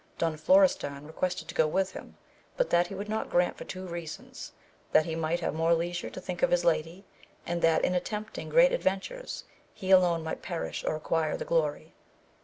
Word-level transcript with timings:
Don 0.17 0.35
Florestan 0.35 1.05
requested 1.05 1.47
to 1.47 1.53
go 1.53 1.67
with 1.67 1.91
him, 1.91 2.17
but 2.57 2.71
that 2.71 2.87
he 2.87 2.95
would 2.95 3.07
not 3.07 3.29
grant 3.29 3.55
for 3.55 3.65
two 3.65 3.85
reasons, 3.85 4.51
that 4.93 5.05
he 5.05 5.13
might 5.13 5.41
have 5.41 5.53
more 5.53 5.75
leisure 5.75 6.09
to 6.09 6.19
think 6.19 6.41
of 6.41 6.49
his 6.49 6.65
lady, 6.65 7.05
and 7.45 7.61
that 7.61 7.85
in 7.85 7.93
attempting 7.93 8.49
great 8.49 8.71
adven 8.71 8.97
tures 8.99 9.43
he 9.75 9.91
alone 9.91 10.23
might 10.23 10.41
perish 10.41 10.83
or 10.87 10.95
acquire 10.95 11.37
the 11.37 11.45
glory. 11.45 11.93